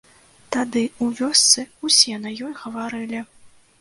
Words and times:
Тады 0.55 0.81
ў 0.87 1.05
вёсцы 1.19 1.65
ўсе 1.91 2.17
на 2.25 2.33
ёй 2.49 2.53
гаварылі. 2.63 3.19